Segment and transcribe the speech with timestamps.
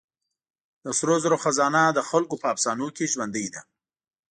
[0.83, 3.61] د سرو زرو خزانه د خلکو په افسانو کې ژوندۍ ده.